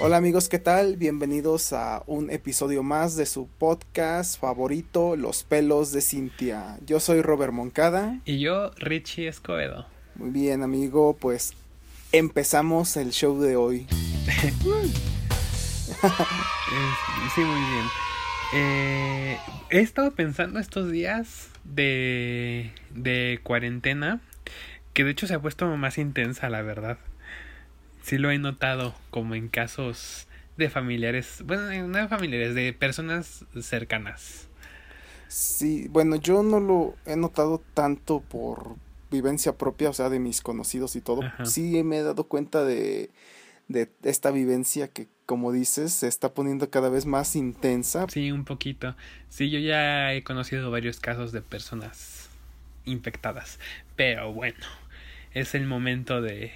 Hola 0.00 0.16
amigos, 0.16 0.48
¿qué 0.48 0.60
tal? 0.60 0.96
Bienvenidos 0.96 1.72
a 1.72 2.04
un 2.06 2.30
episodio 2.30 2.84
más 2.84 3.16
de 3.16 3.26
su 3.26 3.48
podcast 3.48 4.38
favorito, 4.38 5.16
Los 5.16 5.42
pelos 5.42 5.90
de 5.90 6.02
Cintia. 6.02 6.78
Yo 6.86 7.00
soy 7.00 7.20
Robert 7.20 7.52
Moncada. 7.52 8.20
Y 8.24 8.38
yo, 8.38 8.70
Richie 8.76 9.26
Escobedo. 9.26 9.86
Muy 10.14 10.30
bien, 10.30 10.62
amigo, 10.62 11.16
pues 11.16 11.54
empezamos 12.12 12.96
el 12.96 13.10
show 13.10 13.40
de 13.40 13.56
hoy. 13.56 13.88
sí, 17.34 17.40
muy 17.40 17.60
bien. 17.60 17.86
Eh, 18.54 19.36
he 19.70 19.80
estado 19.80 20.12
pensando 20.12 20.60
estos 20.60 20.92
días 20.92 21.48
de, 21.64 22.70
de 22.90 23.40
cuarentena, 23.42 24.20
que 24.92 25.02
de 25.02 25.10
hecho 25.10 25.26
se 25.26 25.34
ha 25.34 25.40
puesto 25.40 25.66
más 25.76 25.98
intensa, 25.98 26.48
la 26.50 26.62
verdad. 26.62 26.98
Sí 28.08 28.16
lo 28.16 28.30
he 28.30 28.38
notado, 28.38 28.94
como 29.10 29.34
en 29.34 29.48
casos 29.48 30.28
de 30.56 30.70
familiares, 30.70 31.42
bueno, 31.44 31.88
no 31.88 31.98
de 31.98 32.08
familiares, 32.08 32.54
de 32.54 32.72
personas 32.72 33.44
cercanas. 33.60 34.48
Sí, 35.28 35.88
bueno, 35.90 36.16
yo 36.16 36.42
no 36.42 36.58
lo 36.58 36.96
he 37.04 37.16
notado 37.16 37.62
tanto 37.74 38.20
por 38.20 38.76
vivencia 39.10 39.58
propia, 39.58 39.90
o 39.90 39.92
sea, 39.92 40.08
de 40.08 40.20
mis 40.20 40.40
conocidos 40.40 40.96
y 40.96 41.02
todo. 41.02 41.20
Sí 41.44 41.82
me 41.82 41.98
he 41.98 42.02
dado 42.02 42.24
cuenta 42.24 42.64
de, 42.64 43.10
de 43.68 43.90
esta 44.04 44.30
vivencia 44.30 44.88
que, 44.88 45.06
como 45.26 45.52
dices, 45.52 45.92
se 45.92 46.08
está 46.08 46.32
poniendo 46.32 46.70
cada 46.70 46.88
vez 46.88 47.04
más 47.04 47.36
intensa. 47.36 48.06
Sí, 48.08 48.32
un 48.32 48.46
poquito. 48.46 48.96
Sí, 49.28 49.50
yo 49.50 49.58
ya 49.58 50.14
he 50.14 50.24
conocido 50.24 50.70
varios 50.70 50.98
casos 50.98 51.30
de 51.30 51.42
personas 51.42 52.30
infectadas. 52.86 53.58
Pero 53.96 54.32
bueno, 54.32 54.64
es 55.34 55.54
el 55.54 55.66
momento 55.66 56.22
de... 56.22 56.52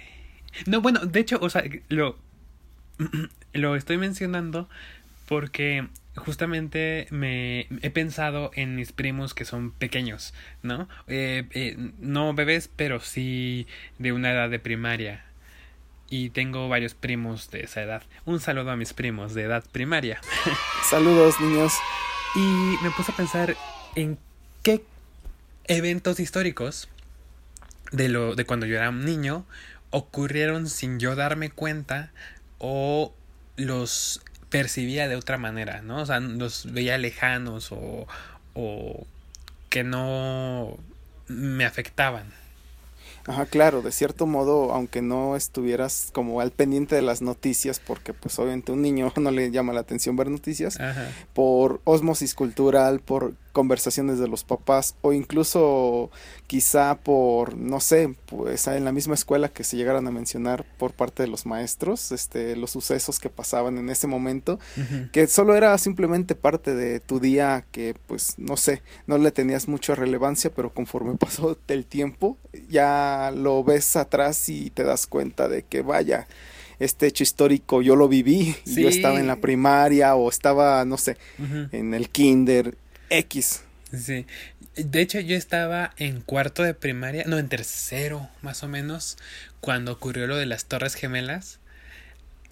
No, 0.65 0.81
bueno, 0.81 1.01
de 1.01 1.19
hecho, 1.19 1.39
o 1.41 1.49
sea, 1.49 1.63
lo, 1.89 2.17
lo 3.53 3.75
estoy 3.75 3.97
mencionando 3.97 4.69
porque 5.27 5.87
justamente 6.15 7.07
me 7.09 7.67
he 7.81 7.89
pensado 7.89 8.51
en 8.53 8.75
mis 8.75 8.91
primos 8.91 9.33
que 9.33 9.45
son 9.45 9.71
pequeños, 9.71 10.33
¿no? 10.61 10.87
Eh, 11.07 11.47
eh, 11.51 11.75
no 11.99 12.33
bebés, 12.33 12.69
pero 12.75 12.99
sí 12.99 13.67
de 13.97 14.11
una 14.11 14.31
edad 14.31 14.49
de 14.49 14.59
primaria. 14.59 15.25
Y 16.09 16.29
tengo 16.29 16.69
varios 16.69 16.93
primos 16.93 17.49
de 17.49 17.61
esa 17.61 17.81
edad. 17.81 18.03
Un 18.25 18.39
saludo 18.39 18.69
a 18.69 18.75
mis 18.75 18.93
primos 18.93 19.33
de 19.33 19.43
edad 19.43 19.63
primaria. 19.71 20.21
Saludos, 20.89 21.39
niños. 21.41 21.73
Y 22.35 22.75
me 22.83 22.91
puse 22.91 23.11
a 23.11 23.15
pensar 23.15 23.55
en 23.95 24.19
qué 24.61 24.83
eventos 25.65 26.19
históricos 26.19 26.89
de 27.91 28.09
lo 28.09 28.35
de 28.35 28.45
cuando 28.45 28.65
yo 28.65 28.75
era 28.75 28.89
un 28.89 29.05
niño 29.05 29.45
ocurrieron 29.93 30.67
sin 30.67 30.99
yo 30.99 31.15
darme 31.15 31.51
cuenta 31.51 32.11
o 32.57 33.13
los 33.55 34.21
percibía 34.49 35.07
de 35.07 35.15
otra 35.15 35.37
manera, 35.37 35.81
¿no? 35.81 36.01
O 36.01 36.05
sea, 36.05 36.19
los 36.19 36.71
veía 36.73 36.97
lejanos 36.97 37.71
o, 37.71 38.07
o 38.55 39.05
que 39.69 39.83
no 39.83 40.77
me 41.27 41.65
afectaban. 41.65 42.25
Ajá, 43.25 43.45
claro, 43.45 43.81
de 43.81 43.91
cierto 43.91 44.25
modo, 44.25 44.73
aunque 44.73 45.01
no 45.01 45.35
estuvieras 45.35 46.09
como 46.11 46.41
al 46.41 46.51
pendiente 46.51 46.95
de 46.95 47.01
las 47.03 47.21
noticias, 47.21 47.79
porque 47.79 48.13
pues 48.13 48.37
obviamente 48.39 48.71
un 48.71 48.81
niño 48.81 49.13
no 49.17 49.31
le 49.31 49.51
llama 49.51 49.73
la 49.73 49.81
atención 49.81 50.15
ver 50.15 50.29
noticias, 50.29 50.77
por 51.33 51.81
osmosis 51.83 52.33
cultural, 52.33 52.99
por 52.99 53.35
conversaciones 53.53 54.19
de 54.19 54.27
los 54.27 54.43
papás 54.43 54.95
o 55.01 55.13
incluso 55.13 56.11
quizá 56.47 56.95
por 56.95 57.55
no 57.55 57.79
sé 57.79 58.13
pues 58.25 58.67
en 58.67 58.83
la 58.83 58.91
misma 58.91 59.13
escuela 59.13 59.47
que 59.47 59.63
se 59.63 59.77
llegaran 59.77 60.07
a 60.07 60.11
mencionar 60.11 60.65
por 60.77 60.91
parte 60.91 61.23
de 61.23 61.29
los 61.29 61.45
maestros 61.45 62.11
este 62.11 62.55
los 62.55 62.71
sucesos 62.71 63.19
que 63.19 63.29
pasaban 63.29 63.77
en 63.77 63.89
ese 63.89 64.07
momento 64.07 64.59
que 65.11 65.27
solo 65.27 65.55
era 65.55 65.77
simplemente 65.77 66.33
parte 66.33 66.73
de 66.73 66.99
tu 66.99 67.19
día 67.19 67.65
que 67.71 67.95
pues 68.07 68.33
no 68.37 68.57
sé 68.57 68.81
no 69.05 69.19
le 69.19 69.31
tenías 69.31 69.67
mucha 69.67 69.93
relevancia 69.93 70.51
pero 70.53 70.73
conforme 70.73 71.15
pasó 71.17 71.57
el 71.67 71.85
tiempo 71.85 72.37
ya 72.69 73.31
lo 73.35 73.63
ves 73.63 73.95
atrás 73.95 74.49
y 74.49 74.71
te 74.71 74.83
das 74.83 75.05
cuenta 75.05 75.47
de 75.47 75.63
que 75.63 75.83
vaya 75.83 76.27
este 76.79 77.07
hecho 77.07 77.23
histórico 77.23 77.81
yo 77.81 77.95
lo 77.95 78.07
viví, 78.07 78.55
yo 78.65 78.89
estaba 78.89 79.19
en 79.19 79.27
la 79.27 79.37
primaria 79.37 80.15
o 80.15 80.27
estaba, 80.27 80.83
no 80.85 80.97
sé, 80.97 81.17
en 81.71 81.93
el 81.93 82.09
kinder 82.09 82.75
X. 83.13 83.63
Sí. 83.93 84.25
De 84.75 85.01
hecho, 85.01 85.19
yo 85.19 85.35
estaba 85.37 85.93
en 85.97 86.21
cuarto 86.21 86.63
de 86.63 86.73
primaria, 86.73 87.25
no, 87.27 87.37
en 87.37 87.47
tercero, 87.47 88.27
más 88.41 88.63
o 88.63 88.67
menos, 88.67 89.17
cuando 89.59 89.91
ocurrió 89.91 90.25
lo 90.25 90.35
de 90.35 90.47
las 90.47 90.65
Torres 90.65 90.95
Gemelas. 90.95 91.59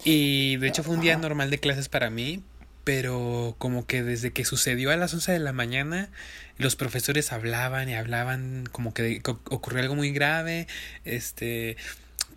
Y 0.04 0.56
de 0.56 0.68
hecho 0.68 0.84
fue 0.84 0.94
un 0.94 1.00
día 1.00 1.16
normal 1.16 1.50
de 1.50 1.58
clases 1.58 1.88
para 1.88 2.10
mí, 2.10 2.42
pero 2.84 3.56
como 3.58 3.86
que 3.86 4.02
desde 4.02 4.32
que 4.32 4.44
sucedió 4.44 4.90
a 4.92 4.96
las 4.96 5.12
11 5.14 5.32
de 5.32 5.38
la 5.40 5.52
mañana, 5.52 6.10
los 6.58 6.76
profesores 6.76 7.32
hablaban 7.32 7.88
y 7.88 7.94
hablaban 7.94 8.68
como 8.70 8.94
que 8.94 9.20
ocurrió 9.24 9.80
algo 9.80 9.96
muy 9.96 10.12
grave, 10.12 10.68
este, 11.04 11.76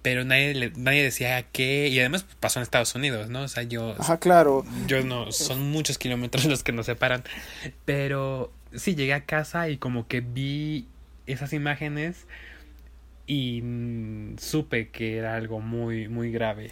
pero 0.05 0.23
nadie, 0.23 0.71
nadie 0.77 1.01
decía 1.01 1.43
qué, 1.51 1.88
y 1.88 1.99
además 1.99 2.27
pasó 2.39 2.59
en 2.59 2.63
Estados 2.63 2.93
Unidos, 2.93 3.31
¿no? 3.31 3.41
O 3.41 3.47
sea, 3.47 3.63
yo... 3.63 3.95
Ajá, 3.97 4.19
claro. 4.19 4.63
Yo 4.85 5.01
no, 5.01 5.31
son 5.31 5.71
muchos 5.71 5.97
kilómetros 5.97 6.45
los 6.45 6.61
que 6.61 6.71
nos 6.71 6.85
separan, 6.85 7.23
pero 7.85 8.51
sí, 8.71 8.93
llegué 8.93 9.16
a 9.16 9.25
casa 9.25 9.67
y 9.67 9.77
como 9.77 10.07
que 10.07 10.21
vi 10.21 10.85
esas 11.25 11.53
imágenes 11.53 12.27
y 13.25 13.63
supe 14.38 14.89
que 14.89 15.17
era 15.17 15.33
algo 15.33 15.59
muy, 15.59 16.07
muy 16.07 16.31
grave. 16.31 16.69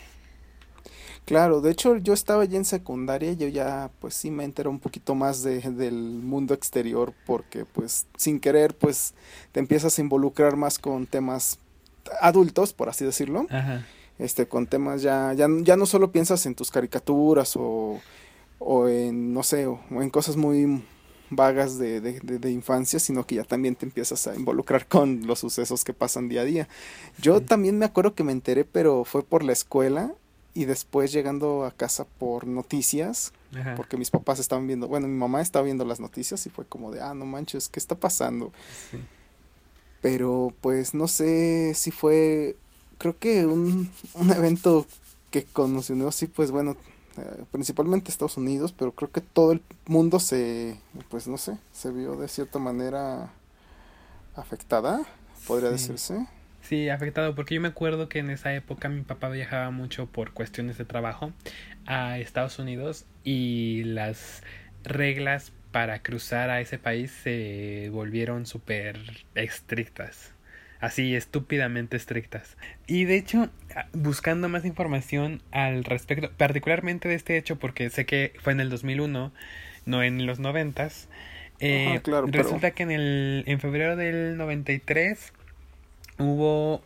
Claro, 1.25 1.61
de 1.61 1.71
hecho 1.71 1.97
yo 1.97 2.13
estaba 2.13 2.45
ya 2.45 2.57
en 2.57 2.65
secundaria, 2.65 3.33
yo 3.33 3.47
ya 3.47 3.89
pues 3.99 4.13
sí 4.13 4.29
me 4.29 4.43
enteré 4.43 4.69
un 4.69 4.79
poquito 4.79 5.15
más 5.15 5.41
de, 5.41 5.59
del 5.71 5.95
mundo 5.95 6.53
exterior 6.53 7.15
porque 7.25 7.65
pues 7.65 8.05
sin 8.15 8.39
querer 8.39 8.75
pues 8.75 9.15
te 9.53 9.59
empiezas 9.59 9.97
a 9.97 10.01
involucrar 10.01 10.55
más 10.55 10.77
con 10.77 11.07
temas 11.07 11.57
adultos, 12.21 12.73
por 12.73 12.89
así 12.89 13.05
decirlo, 13.05 13.47
este, 14.19 14.47
con 14.47 14.67
temas 14.67 15.01
ya, 15.01 15.33
ya, 15.33 15.47
ya 15.61 15.75
no 15.75 15.85
solo 15.85 16.11
piensas 16.11 16.45
en 16.45 16.55
tus 16.55 16.71
caricaturas 16.71 17.55
o, 17.55 17.99
o 18.59 18.87
en, 18.87 19.33
no 19.33 19.43
sé, 19.43 19.65
o, 19.65 19.79
en 19.91 20.09
cosas 20.09 20.35
muy 20.35 20.83
vagas 21.29 21.77
de, 21.79 21.99
de, 21.99 22.19
de, 22.19 22.51
infancia, 22.51 22.99
sino 22.99 23.25
que 23.25 23.35
ya 23.35 23.43
también 23.43 23.75
te 23.75 23.85
empiezas 23.85 24.27
a 24.27 24.35
involucrar 24.35 24.87
con 24.87 25.25
los 25.25 25.39
sucesos 25.39 25.83
que 25.83 25.93
pasan 25.93 26.29
día 26.29 26.41
a 26.41 26.45
día. 26.45 26.67
Yo 27.19 27.41
también 27.41 27.77
me 27.77 27.85
acuerdo 27.85 28.13
que 28.13 28.23
me 28.23 28.31
enteré, 28.31 28.65
pero 28.65 29.03
fue 29.03 29.23
por 29.23 29.43
la 29.43 29.53
escuela 29.53 30.13
y 30.53 30.65
después 30.65 31.11
llegando 31.11 31.65
a 31.65 31.71
casa 31.71 32.05
por 32.05 32.45
noticias, 32.45 33.33
porque 33.75 33.97
mis 33.97 34.09
papás 34.09 34.39
estaban 34.39 34.65
viendo, 34.65 34.87
bueno, 34.87 35.07
mi 35.07 35.17
mamá 35.17 35.41
estaba 35.41 35.65
viendo 35.65 35.85
las 35.85 35.99
noticias 35.99 36.45
y 36.47 36.49
fue 36.49 36.65
como 36.65 36.91
de, 36.91 37.01
ah, 37.01 37.13
no 37.13 37.25
manches, 37.25 37.69
¿qué 37.69 37.79
está 37.79 37.95
pasando? 37.95 38.51
Pero 40.03 40.53
pues 40.61 40.93
no 40.93 41.07
sé 41.07 41.73
si 41.73 41.89
fue, 41.89 42.55
creo 42.99 43.17
que 43.17 43.47
un, 43.47 43.89
un 44.13 44.31
evento 44.31 44.85
que 45.31 45.45
conoció 45.45 46.07
así, 46.07 46.27
pues 46.27 46.51
bueno, 46.51 46.77
eh, 47.17 47.43
principalmente 47.51 48.11
Estados 48.11 48.37
Unidos, 48.37 48.73
pero 48.77 48.91
creo 48.91 49.11
que 49.11 49.21
todo 49.21 49.53
el 49.53 49.61
mundo 49.87 50.19
se, 50.19 50.77
pues 51.09 51.27
no 51.27 51.37
sé, 51.37 51.57
se 51.71 51.89
vio 51.91 52.15
de 52.15 52.27
cierta 52.27 52.59
manera 52.59 53.31
afectada, 54.35 55.01
podría 55.47 55.71
decirse. 55.71 56.27
Sí, 56.61 56.89
afectado, 56.89 57.33
porque 57.33 57.55
yo 57.55 57.61
me 57.61 57.69
acuerdo 57.69 58.09
que 58.09 58.19
en 58.19 58.29
esa 58.29 58.53
época 58.53 58.89
mi 58.89 59.01
papá 59.01 59.29
viajaba 59.29 59.71
mucho 59.71 60.07
por 60.07 60.33
cuestiones 60.33 60.77
de 60.77 60.85
trabajo 60.85 61.31
a 61.85 62.19
Estados 62.19 62.59
Unidos 62.59 63.05
y 63.23 63.83
las 63.85 64.43
reglas 64.83 65.51
para 65.73 65.99
cruzar 66.03 66.51
a 66.51 66.61
ese 66.61 66.77
país 66.77 67.11
se 67.11 67.89
volvieron 67.91 68.45
súper 68.45 69.25
estrictas. 69.35 70.31
Así, 70.79 71.15
estúpidamente 71.15 71.97
estrictas. 71.97 72.57
Y 72.87 73.05
de 73.05 73.17
hecho, 73.17 73.49
buscando 73.91 74.49
más 74.49 74.65
información 74.65 75.41
al 75.51 75.83
respecto, 75.83 76.29
particularmente 76.37 77.09
de 77.09 77.15
este 77.15 77.37
hecho, 77.37 77.57
porque 77.57 77.89
sé 77.89 78.05
que 78.05 78.33
fue 78.39 78.53
en 78.53 78.59
el 78.59 78.69
2001, 78.69 79.31
no 79.85 80.03
en 80.03 80.25
los 80.27 80.39
90, 80.39 80.89
eh, 81.59 82.01
resulta 82.27 82.71
que 82.71 82.83
en, 82.83 82.91
el, 82.91 83.43
en 83.47 83.59
febrero 83.59 83.95
del 83.95 84.37
93 84.37 85.33
hubo 86.19 86.83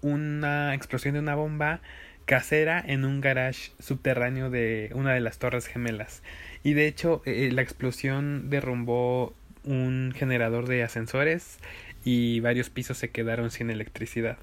una 0.00 0.74
explosión 0.74 1.14
de 1.14 1.20
una 1.20 1.34
bomba 1.34 1.80
casera 2.28 2.84
en 2.86 3.06
un 3.06 3.22
garage 3.22 3.72
subterráneo 3.80 4.50
de 4.50 4.90
una 4.94 5.14
de 5.14 5.20
las 5.20 5.38
torres 5.38 5.66
gemelas. 5.66 6.22
Y 6.62 6.74
de 6.74 6.86
hecho, 6.86 7.22
eh, 7.24 7.48
la 7.50 7.62
explosión 7.62 8.50
derrumbó 8.50 9.32
un 9.64 10.12
generador 10.14 10.68
de 10.68 10.82
ascensores 10.82 11.58
y 12.04 12.40
varios 12.40 12.68
pisos 12.68 12.98
se 12.98 13.08
quedaron 13.08 13.50
sin 13.50 13.70
electricidad. 13.70 14.36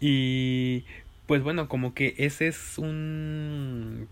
Y 0.00 0.84
pues 1.26 1.42
bueno, 1.42 1.68
como 1.68 1.94
que 1.94 2.14
ese 2.16 2.46
es 2.46 2.78
un 2.78 4.06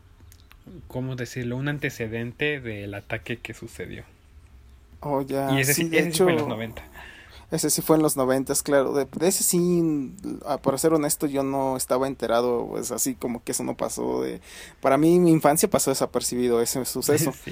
¿cómo 0.88 1.14
decirlo? 1.14 1.56
un 1.56 1.68
antecedente 1.68 2.60
del 2.60 2.94
ataque 2.94 3.36
que 3.36 3.54
sucedió. 3.54 4.02
Oh, 4.98 5.22
ya. 5.22 5.52
Y 5.52 5.60
ese, 5.60 5.72
sí, 5.72 5.88
de 5.88 6.00
hecho, 6.00 6.24
fue 6.24 6.32
en 6.32 6.38
los 6.40 6.48
90. 6.48 6.82
Ese 7.50 7.70
sí 7.70 7.80
fue 7.80 7.96
en 7.96 8.02
los 8.02 8.16
noventas, 8.16 8.62
claro. 8.62 8.92
De, 8.92 9.06
ese 9.20 9.44
sí, 9.44 10.12
ah, 10.44 10.58
para 10.58 10.78
ser 10.78 10.92
honesto, 10.92 11.26
yo 11.26 11.42
no 11.42 11.76
estaba 11.76 12.08
enterado, 12.08 12.66
pues 12.68 12.90
así 12.90 13.14
como 13.14 13.42
que 13.44 13.52
eso 13.52 13.62
no 13.62 13.76
pasó. 13.76 14.22
De, 14.22 14.40
para 14.80 14.98
mí, 14.98 15.18
mi 15.20 15.30
infancia 15.30 15.70
pasó 15.70 15.90
desapercibido 15.90 16.60
ese 16.60 16.84
suceso. 16.84 17.32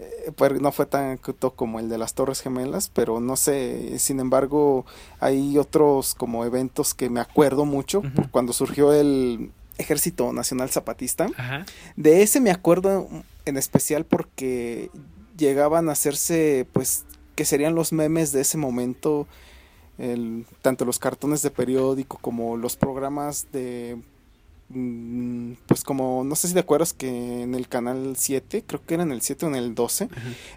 Eh, 0.00 0.30
pues 0.36 0.60
no 0.60 0.70
fue 0.70 0.86
tan 0.86 1.10
acuto 1.10 1.54
como 1.54 1.80
el 1.80 1.88
de 1.88 1.98
las 1.98 2.14
Torres 2.14 2.40
Gemelas, 2.40 2.88
pero 2.88 3.18
no 3.18 3.34
sé, 3.34 3.98
sin 3.98 4.20
embargo, 4.20 4.86
hay 5.18 5.58
otros 5.58 6.14
como 6.14 6.44
eventos 6.44 6.94
que 6.94 7.10
me 7.10 7.18
acuerdo 7.18 7.64
mucho, 7.64 8.02
cuando 8.30 8.52
surgió 8.52 8.92
el 8.92 9.50
Ejército 9.76 10.32
Nacional 10.32 10.70
Zapatista. 10.70 11.26
De 11.96 12.22
ese 12.22 12.40
me 12.40 12.52
acuerdo 12.52 13.08
en 13.44 13.56
especial 13.56 14.04
porque 14.04 14.90
llegaban 15.36 15.88
a 15.88 15.92
hacerse 15.92 16.66
pues 16.72 17.04
que 17.38 17.44
serían 17.44 17.76
los 17.76 17.92
memes 17.92 18.32
de 18.32 18.40
ese 18.40 18.58
momento, 18.58 19.28
el, 19.96 20.44
tanto 20.60 20.84
los 20.84 20.98
cartones 20.98 21.40
de 21.40 21.52
periódico 21.52 22.18
como 22.20 22.56
los 22.56 22.74
programas 22.74 23.46
de 23.52 23.96
mm, 24.70 25.52
pues 25.68 25.84
como, 25.84 26.24
no 26.24 26.34
sé 26.34 26.48
si 26.48 26.54
te 26.54 26.58
acuerdas 26.58 26.92
que 26.92 27.42
en 27.42 27.54
el 27.54 27.68
canal 27.68 28.16
7, 28.16 28.64
creo 28.66 28.84
que 28.84 28.94
era 28.94 29.04
en 29.04 29.12
el 29.12 29.22
7 29.22 29.46
o 29.46 29.50
en 29.50 29.54
el 29.54 29.76
12, 29.76 30.08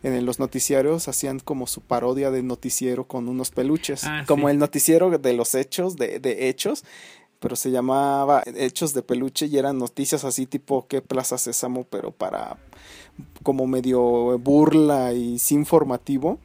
en 0.01 0.25
los 0.25 0.39
noticiarios 0.39 1.07
hacían 1.07 1.39
como 1.39 1.68
su 1.68 1.81
parodia 1.81 2.31
de 2.31 2.42
noticiero 2.42 3.04
con 3.04 3.30
unos 3.30 3.51
peluches, 3.51 4.06
ah, 4.06 4.24
como 4.28 4.50
el 4.50 4.57
noticiero 4.57 5.16
de 5.16 5.33
los 5.33 5.54
hechos, 5.54 5.98
de, 5.98 6.18
de 6.18 6.50
hechos, 6.50 6.83
pero 7.39 7.56
se 7.56 7.69
llamaba 7.69 8.44
Hechos 8.45 8.94
de 8.94 9.01
Peluche 9.01 9.48
y 9.48 9.57
eran 9.57 9.80
noticias 9.80 10.24
así 10.24 10.48
tipo 10.48 10.88
que 10.88 11.01
Plaza 11.01 11.39
Sésamo, 11.39 11.86
pero 11.89 12.12
para 12.12 12.57
como 13.43 13.67
medio 13.67 14.37
burla 14.39 15.13
y 15.13 15.39
sin 15.39 15.65
formativo. 15.65 16.39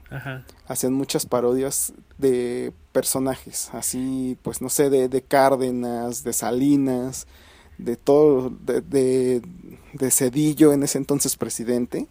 Hacían 0.67 0.95
muchas 0.95 1.27
parodias 1.27 1.93
de 2.19 2.73
personajes, 2.93 3.71
así 3.73 4.39
pues 4.43 4.63
no 4.63 4.69
sé, 4.69 4.91
de, 4.91 5.09
de 5.09 5.23
Cárdenas, 5.23 6.25
de 6.25 6.33
Salinas, 6.33 7.27
de 7.79 7.97
todo, 7.97 8.51
de, 8.51 8.81
de, 9.93 10.11
Cedillo 10.11 10.73
en 10.73 10.83
ese 10.83 10.99
entonces 10.99 11.37
presidente. 11.37 12.07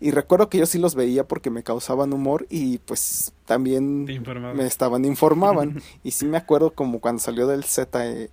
Y 0.00 0.10
recuerdo 0.10 0.48
que 0.48 0.58
yo 0.58 0.66
sí 0.66 0.78
los 0.78 0.94
veía 0.94 1.24
porque 1.24 1.50
me 1.50 1.62
causaban 1.62 2.12
humor 2.12 2.46
y 2.48 2.78
pues 2.78 3.32
también 3.44 4.04
me 4.04 4.66
estaban, 4.66 5.04
informaban. 5.04 5.82
y 6.04 6.12
sí 6.12 6.24
me 6.26 6.38
acuerdo 6.38 6.72
como 6.72 7.00
cuando 7.00 7.20
salió 7.20 7.46
del 7.46 7.64
Z, 7.64 8.06
e, 8.06 8.30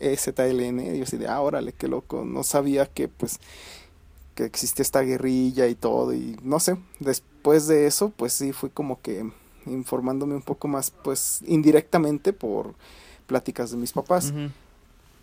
e, 0.00 0.16
ZLN, 0.16 0.96
yo 0.96 1.06
sí 1.06 1.16
de, 1.16 1.28
ah, 1.28 1.40
órale, 1.40 1.72
qué 1.72 1.88
loco, 1.88 2.24
no 2.24 2.42
sabía 2.42 2.86
que 2.86 3.08
pues 3.08 3.40
que 4.38 4.44
existe 4.44 4.82
esta 4.82 5.00
guerrilla 5.00 5.66
y 5.66 5.74
todo 5.74 6.14
y 6.14 6.36
no 6.44 6.60
sé, 6.60 6.76
después 7.00 7.66
de 7.66 7.88
eso 7.88 8.10
pues 8.10 8.32
sí 8.32 8.52
fui 8.52 8.70
como 8.70 9.02
que 9.02 9.28
informándome 9.66 10.36
un 10.36 10.42
poco 10.42 10.68
más 10.68 10.92
pues 10.92 11.40
indirectamente 11.44 12.32
por 12.32 12.76
pláticas 13.26 13.72
de 13.72 13.78
mis 13.78 13.92
papás. 13.92 14.32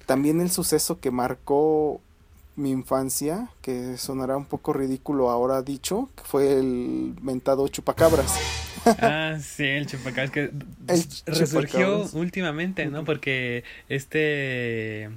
También 0.06 0.42
el 0.42 0.52
suceso 0.52 1.00
que 1.00 1.12
marcó 1.12 2.02
mi 2.58 2.72
infancia, 2.72 3.48
que 3.62 3.98
sonará 3.98 4.36
un 4.36 4.46
poco 4.46 4.74
ridículo 4.74 5.30
ahora 5.30 5.62
dicho, 5.62 6.10
que 6.18 6.24
fue 6.26 6.60
el 6.60 7.16
mentado 7.22 7.66
chupacabras. 7.70 8.38
Ah, 8.86 9.38
sí, 9.42 9.64
el 9.64 9.88
chupacabras 9.88 10.32
que 10.32 10.52
resurgió 11.26 12.06
últimamente, 12.12 12.86
¿no? 12.88 13.06
Porque 13.06 13.64
este 13.88 15.10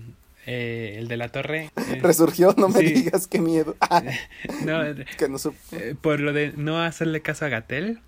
eh, 0.50 0.96
el 0.96 1.08
de 1.08 1.18
la 1.18 1.28
torre. 1.28 1.70
Resurgió, 2.00 2.54
no 2.56 2.70
me 2.70 2.80
digas 2.80 3.26
qué 3.26 3.38
miedo. 3.38 3.76
no, 4.64 4.80
que 5.18 5.28
no 5.28 5.36
eh, 5.72 5.94
por 6.00 6.20
lo 6.20 6.32
de 6.32 6.54
no 6.56 6.80
hacerle 6.82 7.20
caso 7.20 7.44
a 7.44 7.48
Gatel, 7.50 8.00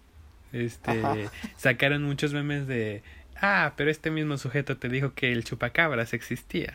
este, 0.52 1.28
sacaron 1.58 2.02
muchos 2.02 2.32
memes 2.32 2.66
de 2.66 3.02
ah, 3.40 3.72
pero 3.76 3.90
este 3.90 4.10
mismo 4.10 4.36
sujeto 4.38 4.76
te 4.76 4.88
dijo 4.88 5.12
que 5.14 5.32
el 5.32 5.44
chupacabras 5.44 6.12
existía. 6.12 6.74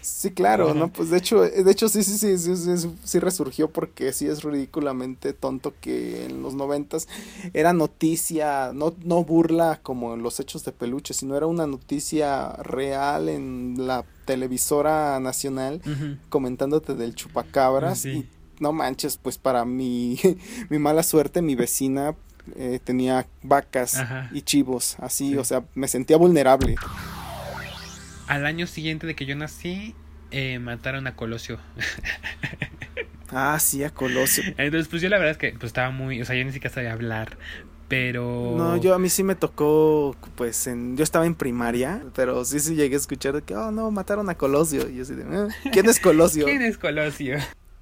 Sí, 0.00 0.32
claro, 0.32 0.74
¿no? 0.74 0.88
Pues 0.88 1.10
de 1.10 1.18
hecho, 1.18 1.42
de 1.42 1.70
hecho 1.70 1.88
sí, 1.88 2.02
sí, 2.02 2.18
sí, 2.18 2.56
sí, 2.56 2.90
sí, 3.04 3.18
resurgió 3.18 3.70
porque 3.70 4.12
sí 4.12 4.26
es 4.26 4.42
ridículamente 4.42 5.32
tonto 5.32 5.74
que 5.80 6.26
en 6.26 6.42
los 6.42 6.54
noventas 6.54 7.08
era 7.54 7.72
noticia, 7.72 8.72
no, 8.74 8.94
no 9.04 9.24
burla 9.24 9.80
como 9.82 10.14
en 10.14 10.22
los 10.22 10.40
hechos 10.40 10.64
de 10.64 10.72
peluche, 10.72 11.14
sino 11.14 11.36
era 11.36 11.46
una 11.46 11.66
noticia 11.66 12.52
real 12.54 13.28
en 13.28 13.74
la 13.86 14.04
televisora 14.24 15.20
nacional 15.20 15.80
comentándote 16.28 16.94
del 16.94 17.14
chupacabras 17.14 18.04
y 18.04 18.28
no 18.60 18.72
manches, 18.72 19.16
pues 19.16 19.38
para 19.38 19.64
mi, 19.64 20.18
mi 20.68 20.78
mala 20.78 21.02
suerte, 21.02 21.42
mi 21.42 21.54
vecina 21.54 22.14
eh, 22.56 22.80
tenía 22.82 23.26
vacas 23.42 24.02
y 24.32 24.42
chivos, 24.42 24.96
así, 25.00 25.36
o 25.36 25.44
sea, 25.44 25.64
me 25.74 25.88
sentía 25.88 26.16
vulnerable. 26.16 26.76
Al 28.26 28.44
año 28.44 28.66
siguiente 28.66 29.06
de 29.06 29.14
que 29.14 29.24
yo 29.24 29.34
nací, 29.36 29.94
eh, 30.30 30.58
mataron 30.58 31.06
a 31.06 31.16
Colosio. 31.16 31.58
ah, 33.30 33.58
sí, 33.58 33.84
a 33.84 33.90
Colosio. 33.90 34.44
Entonces, 34.58 34.88
pues 34.88 35.00
yo 35.00 35.08
la 35.08 35.18
verdad 35.18 35.32
es 35.32 35.38
que 35.38 35.52
pues, 35.52 35.64
estaba 35.70 35.90
muy, 35.90 36.20
o 36.20 36.24
sea, 36.24 36.36
yo 36.36 36.44
ni 36.44 36.52
siquiera 36.52 36.74
sabía 36.74 36.92
hablar. 36.92 37.38
Pero. 37.88 38.54
No, 38.56 38.76
yo 38.76 38.94
a 38.94 38.98
mí 38.98 39.08
sí 39.08 39.22
me 39.22 39.34
tocó, 39.34 40.14
pues 40.34 40.66
en, 40.66 40.96
yo 40.98 41.04
estaba 41.04 41.24
en 41.24 41.34
primaria, 41.34 42.02
pero 42.14 42.44
sí, 42.44 42.60
sí 42.60 42.74
llegué 42.74 42.96
a 42.96 42.98
escuchar 42.98 43.32
de 43.32 43.42
que, 43.42 43.56
oh 43.56 43.70
no, 43.70 43.90
mataron 43.90 44.28
a 44.28 44.34
Colosio. 44.34 44.90
Y 44.90 44.96
yo 44.96 45.02
así 45.04 45.14
de, 45.14 45.22
eh, 45.22 45.48
¿quién 45.72 45.86
es 45.86 45.98
Colosio? 45.98 46.44
¿Quién 46.46 46.60
es 46.60 46.76
Colosio? 46.76 47.38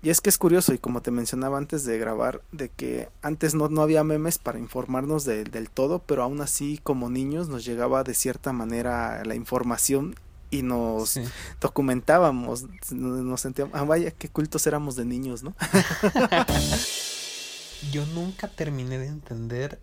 Y 0.07 0.11
es 0.11 0.21
que 0.21 0.31
es 0.31 0.39
curioso, 0.39 0.73
y 0.73 0.79
como 0.79 1.03
te 1.03 1.11
mencionaba 1.11 1.59
antes 1.59 1.85
de 1.85 1.99
grabar, 1.99 2.41
de 2.53 2.69
que 2.69 3.09
antes 3.23 3.57
no, 3.57 3.69
no 3.69 3.83
había 3.83 4.05
memes 4.05 4.39
para 4.39 4.61
informarnos 4.61 5.25
del 5.25 5.69
todo, 5.69 5.99
pero 5.99 6.23
aún 6.23 6.41
así 6.41 6.79
como 6.81 7.11
niños 7.11 7.49
nos 7.49 7.65
llegaba 7.65 8.05
de 8.05 8.15
cierta 8.15 8.53
manera 8.53 9.25
la 9.25 9.35
información 9.35 10.15
y 10.49 10.63
nos 10.63 11.19
documentábamos, 11.61 12.67
nos 12.93 13.41
sentíamos, 13.41 13.75
ah 13.75 13.83
vaya, 13.83 14.13
qué 14.13 14.29
cultos 14.29 14.65
éramos 14.69 14.95
de 14.95 15.07
niños, 15.07 15.43
¿no? 15.43 15.57
Yo 17.91 18.07
nunca 18.15 18.47
terminé 18.47 19.01
de 19.01 19.09
entender 19.09 19.81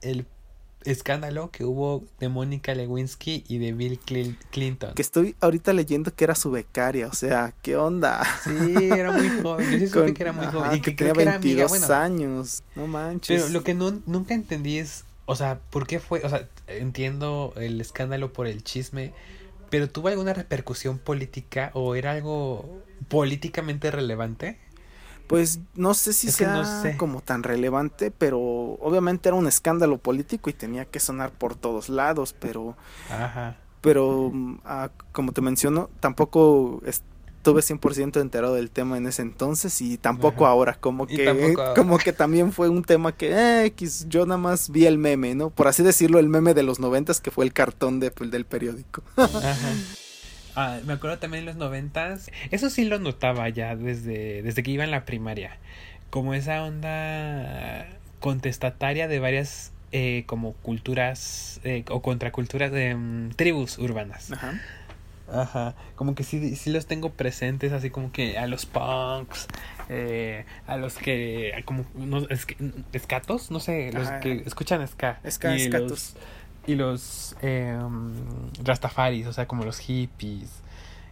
el 0.00 0.26
escándalo 0.86 1.50
que 1.50 1.64
hubo 1.64 2.04
de 2.20 2.28
Mónica 2.28 2.74
Lewinsky 2.74 3.44
y 3.48 3.58
de 3.58 3.72
Bill 3.72 3.98
Clinton. 4.50 4.94
Que 4.94 5.02
estoy 5.02 5.36
ahorita 5.40 5.72
leyendo 5.72 6.14
que 6.14 6.24
era 6.24 6.34
su 6.34 6.50
becaria, 6.50 7.08
o 7.08 7.14
sea, 7.14 7.54
¿qué 7.62 7.76
onda? 7.76 8.24
Sí, 8.44 8.90
era 8.92 9.12
muy 9.12 9.28
joven. 9.42 9.70
Yo 9.72 9.78
sí 9.78 9.86
supe 9.92 10.14
que 10.14 10.22
era 10.22 10.32
muy 10.32 10.46
joven. 10.46 10.76
y 10.76 10.80
que, 10.80 10.92
tenía 10.92 11.12
22 11.12 11.90
años, 11.90 12.62
no 12.74 12.86
manches. 12.86 13.42
Pero 13.42 13.52
lo 13.52 13.62
que 13.62 13.74
no, 13.74 14.00
nunca 14.06 14.34
entendí 14.34 14.78
es, 14.78 15.04
o 15.26 15.36
sea, 15.36 15.60
¿por 15.70 15.86
qué 15.86 16.00
fue? 16.00 16.22
O 16.24 16.28
sea, 16.28 16.48
entiendo 16.68 17.52
el 17.56 17.80
escándalo 17.80 18.32
por 18.32 18.46
el 18.46 18.62
chisme, 18.62 19.12
pero 19.70 19.88
¿tuvo 19.88 20.08
alguna 20.08 20.32
repercusión 20.32 20.98
política 20.98 21.70
o 21.74 21.94
era 21.94 22.12
algo 22.12 22.82
políticamente 23.08 23.90
relevante? 23.90 24.58
Pues 25.26 25.60
no 25.74 25.94
sé 25.94 26.12
si 26.12 26.30
sea 26.30 26.96
como 26.96 27.20
tan 27.20 27.42
relevante, 27.42 28.10
pero 28.10 28.40
obviamente 28.40 29.28
era 29.28 29.36
un 29.36 29.46
escándalo 29.46 29.98
político 29.98 30.50
y 30.50 30.52
tenía 30.52 30.84
que 30.84 31.00
sonar 31.00 31.32
por 31.32 31.54
todos 31.54 31.88
lados, 31.88 32.34
pero 32.38 32.76
Ajá. 33.10 33.56
pero 33.80 34.32
ah, 34.64 34.90
como 35.12 35.32
te 35.32 35.40
menciono, 35.40 35.90
tampoco 36.00 36.80
estuve 36.86 37.60
100% 37.60 38.20
enterado 38.20 38.54
del 38.54 38.70
tema 38.70 38.96
en 38.96 39.06
ese 39.06 39.22
entonces 39.22 39.80
y 39.80 39.98
tampoco 39.98 40.46
ahora, 40.46 40.74
como 40.74 41.06
que 41.06 41.54
como 41.74 41.98
que 41.98 42.12
también 42.12 42.52
fue 42.52 42.68
un 42.68 42.82
tema 42.82 43.12
que 43.12 43.64
eh, 43.66 43.74
yo 44.08 44.26
nada 44.26 44.38
más 44.38 44.70
vi 44.70 44.86
el 44.86 44.98
meme, 44.98 45.34
¿no? 45.34 45.50
Por 45.50 45.68
así 45.68 45.82
decirlo, 45.82 46.18
el 46.18 46.28
meme 46.28 46.54
de 46.54 46.62
los 46.62 46.80
noventas 46.80 47.20
que 47.20 47.30
fue 47.30 47.44
el 47.44 47.52
cartón 47.52 48.00
de, 48.00 48.10
pues, 48.10 48.30
del 48.30 48.46
periódico. 48.46 49.02
Ajá. 49.16 49.72
Ah, 50.56 50.80
me 50.86 50.94
acuerdo 50.94 51.18
también 51.18 51.42
en 51.42 51.46
los 51.46 51.56
noventas. 51.56 52.30
Eso 52.50 52.70
sí 52.70 52.86
lo 52.86 52.98
notaba 52.98 53.48
ya 53.50 53.76
desde, 53.76 54.42
desde 54.42 54.62
que 54.62 54.70
iba 54.70 54.84
en 54.84 54.90
la 54.90 55.04
primaria. 55.04 55.58
Como 56.10 56.32
esa 56.32 56.62
onda 56.64 57.86
contestataria 58.20 59.06
de 59.06 59.20
varias 59.20 59.72
eh, 59.92 60.24
como 60.26 60.54
culturas 60.54 61.60
eh, 61.62 61.84
o 61.90 62.00
contraculturas 62.00 62.72
de 62.72 62.94
mm, 62.94 63.30
tribus 63.36 63.78
urbanas. 63.78 64.32
Ajá. 64.32 64.60
Ajá. 65.32 65.74
Como 65.94 66.14
que 66.14 66.24
sí, 66.24 66.56
sí 66.56 66.70
los 66.70 66.86
tengo 66.86 67.10
presentes, 67.10 67.72
así 67.72 67.90
como 67.90 68.12
que 68.12 68.38
a 68.38 68.46
los 68.46 68.64
punks, 68.64 69.48
eh, 69.88 70.44
a 70.66 70.76
los 70.76 70.94
que, 70.94 71.62
como, 71.64 71.84
no, 71.94 72.26
escatos, 72.92 73.50
no 73.50 73.60
sé, 73.60 73.92
los 73.92 74.08
que 74.22 74.42
escuchan 74.46 74.86
ska. 74.86 75.20
Ska, 75.28 75.54
escatos 75.56 76.16
y 76.66 76.74
los 76.74 77.36
eh, 77.42 77.78
rastafaris, 78.62 79.26
o 79.26 79.32
sea, 79.32 79.46
como 79.46 79.64
los 79.64 79.78
hippies. 79.78 80.50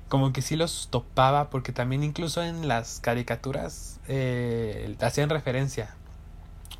Como 0.09 0.33
que 0.33 0.43
sí 0.43 0.57
los 0.57 0.89
topaba 0.91 1.51
porque 1.51 1.73
también 1.73 2.05
incluso 2.05 2.43
en 2.43 2.69
las 2.69 3.01
caricaturas 3.01 4.01
eh, 4.09 4.95
hacían 5.01 5.31
referencia. 5.31 5.95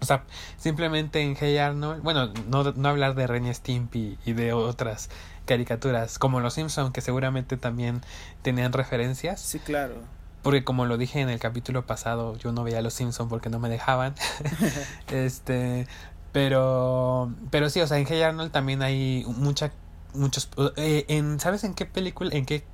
O 0.01 0.05
sea, 0.05 0.25
simplemente 0.59 1.23
en 1.23 1.37
Hey 1.39 1.57
Arnold, 1.57 2.03
bueno, 2.03 2.33
no, 2.49 2.65
no 2.73 2.89
hablar 2.89 3.15
de 3.15 3.27
Ren 3.27 3.53
Stimpy 3.53 4.19
y 4.27 4.33
de 4.35 4.53
otras 4.53 5.09
caricaturas 5.47 6.19
como 6.19 6.41
Los 6.41 6.55
Simpson 6.55 6.93
que 6.93 7.01
seguramente 7.01 7.57
también 7.57 8.03
tenían 8.43 8.73
referencias. 8.73 9.41
Sí, 9.41 9.59
claro. 9.59 9.95
Porque 10.43 10.63
como 10.63 10.85
lo 10.85 10.99
dije 10.99 11.21
en 11.21 11.31
el 11.31 11.39
capítulo 11.39 11.87
pasado, 11.87 12.37
yo 12.37 12.53
no 12.53 12.65
veía 12.65 12.83
Los 12.83 12.93
Simpson 12.93 13.31
porque 13.31 13.49
no 13.49 13.59
me 13.59 13.71
dejaban. 13.71 14.15
este, 15.11 15.87
Pero, 16.35 17.33
pero 17.53 17.71
sí, 17.71 17.81
o 17.81 17.87
sea, 17.87 17.97
en 17.97 18.07
Hey 18.09 18.23
Arnold 18.23 18.51
también 18.51 18.83
hay 18.83 19.25
mucha, 19.29 19.71
muchos, 20.15 20.49
eh, 20.75 21.05
en, 21.07 21.39
¿sabes 21.39 21.63
en 21.63 21.75
qué 21.75 21.87
película, 21.87 22.35
en 22.35 22.45
qué 22.45 22.65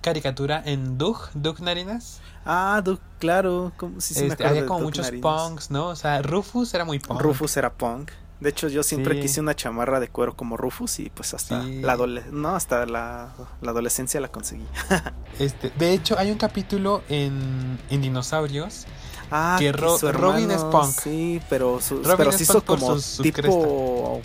caricatura? 0.00 0.62
En 0.64 0.98
Doug, 0.98 1.28
Doug 1.34 1.60
Narinas. 1.60 2.20
Ah, 2.46 2.80
Doug, 2.84 3.00
claro, 3.18 3.72
sí, 3.98 4.14
sí 4.14 4.24
este, 4.24 4.46
había 4.46 4.66
como 4.66 4.82
muchos 4.82 5.10
punks, 5.10 5.72
¿no? 5.72 5.88
O 5.88 5.96
sea, 5.96 6.22
Rufus 6.22 6.72
era 6.74 6.84
muy 6.84 7.00
punk. 7.00 7.20
Rufus 7.20 7.56
era 7.56 7.74
punk. 7.74 8.12
De 8.38 8.50
hecho, 8.50 8.68
yo 8.68 8.84
siempre 8.84 9.18
quise 9.18 9.40
una 9.40 9.56
chamarra 9.56 9.98
de 9.98 10.06
cuero 10.06 10.36
como 10.36 10.56
Rufus 10.56 11.00
y 11.00 11.10
pues 11.10 11.34
hasta 11.34 11.64
la 11.64 11.96
no, 12.30 12.54
hasta 12.54 12.86
la, 12.86 13.34
adolescencia 13.66 14.20
la 14.20 14.28
conseguí. 14.28 14.64
este, 15.40 15.70
de 15.70 15.92
hecho, 15.92 16.16
hay 16.16 16.30
un 16.30 16.38
capítulo 16.38 17.02
en, 17.08 17.80
en 17.90 18.00
Dinosaurios 18.00 18.86
Ah, 19.30 19.56
que 19.58 19.72
Robin 19.72 20.50
es 20.50 20.62
punk. 20.64 20.90
Sí, 20.90 21.40
pero, 21.48 21.80
su, 21.80 22.02
pero 22.02 22.32
se 22.32 22.44
hizo 22.44 22.64
como 22.64 22.96
tipo 23.22 24.20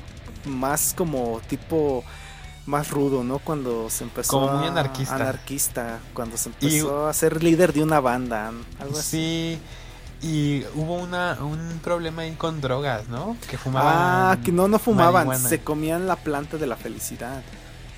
más 0.45 0.93
como 0.95 1.41
tipo 1.47 2.03
más 2.65 2.89
rudo, 2.91 3.23
¿no? 3.23 3.39
Cuando 3.39 3.89
se 3.89 4.05
empezó 4.05 4.31
como 4.31 4.57
muy 4.57 4.67
anarquista. 4.67 5.15
anarquista, 5.15 5.99
cuando 6.13 6.37
se 6.37 6.49
empezó 6.49 7.07
a 7.07 7.13
ser 7.13 7.43
líder 7.43 7.73
de 7.73 7.83
una 7.83 7.99
banda, 7.99 8.51
algo 8.79 8.97
así. 8.97 9.59
Sí. 9.59 9.59
Y 10.25 10.63
hubo 10.75 10.95
una, 10.95 11.37
un 11.41 11.81
problema 11.83 12.21
ahí 12.21 12.31
con 12.35 12.61
drogas, 12.61 13.09
¿no? 13.09 13.35
Que 13.49 13.57
fumaban. 13.57 13.93
Ah, 13.93 14.37
que 14.41 14.53
no, 14.53 14.69
no 14.69 14.79
fumaban, 14.79 15.37
se 15.37 15.59
comían 15.59 16.07
la 16.07 16.15
planta 16.15 16.57
de 16.57 16.65
la 16.65 16.77
felicidad. 16.77 17.43